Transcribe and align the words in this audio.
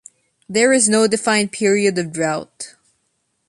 There 0.49 0.73
is 0.73 0.89
no 0.89 1.05
defined 1.05 1.51
period 1.51 1.95
of 1.99 2.11
drought. 2.11 2.73